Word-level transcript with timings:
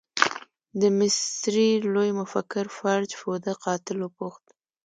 د 0.81 0.83
مصري 0.99 1.69
لوی 1.93 2.09
مفکر 2.19 2.65
فرج 2.77 3.09
فوده 3.19 3.53
قاتل 3.63 3.97
وپوښت. 4.01 4.45